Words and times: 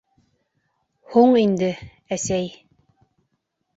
Һуң 1.15 1.37
инде, 1.43 1.69
әсәй... 2.17 2.51